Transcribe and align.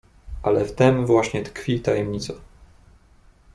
"Ale 0.43 0.65
w 0.65 0.75
tem 0.75 1.05
właśnie 1.05 1.43
tkwi 1.43 1.81
tajemnica." 1.81 2.33